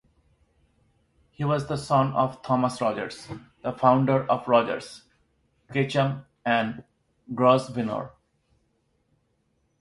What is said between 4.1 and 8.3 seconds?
of Rogers, Ketchum and Grosvenor.